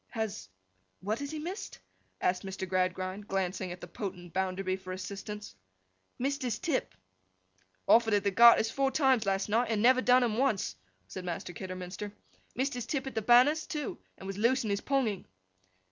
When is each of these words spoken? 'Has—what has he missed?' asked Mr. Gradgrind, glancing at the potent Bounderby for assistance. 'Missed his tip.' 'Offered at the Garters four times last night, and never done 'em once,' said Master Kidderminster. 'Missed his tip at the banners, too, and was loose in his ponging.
'Has—what 0.09 1.19
has 1.19 1.29
he 1.29 1.37
missed?' 1.37 1.77
asked 2.21 2.43
Mr. 2.43 2.67
Gradgrind, 2.67 3.27
glancing 3.27 3.71
at 3.71 3.81
the 3.81 3.87
potent 3.87 4.33
Bounderby 4.33 4.75
for 4.77 4.91
assistance. 4.93 5.55
'Missed 6.17 6.41
his 6.41 6.57
tip.' 6.57 6.95
'Offered 7.85 8.15
at 8.15 8.23
the 8.23 8.31
Garters 8.31 8.71
four 8.71 8.89
times 8.89 9.27
last 9.27 9.47
night, 9.47 9.69
and 9.69 9.79
never 9.79 10.01
done 10.01 10.23
'em 10.23 10.37
once,' 10.37 10.75
said 11.07 11.23
Master 11.23 11.53
Kidderminster. 11.53 12.11
'Missed 12.55 12.73
his 12.73 12.87
tip 12.87 13.05
at 13.05 13.13
the 13.13 13.21
banners, 13.21 13.67
too, 13.67 13.99
and 14.17 14.25
was 14.25 14.39
loose 14.39 14.63
in 14.63 14.71
his 14.71 14.81
ponging. 14.81 15.25